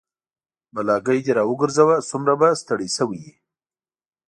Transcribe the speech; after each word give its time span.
بلاګي 0.73 1.19
د 1.25 1.29
راوګرځه 1.37 1.85
سومره 2.09 2.33
به 2.39 2.49
ستړى 2.61 2.87
شوى 2.95 3.09
وي 3.25 3.31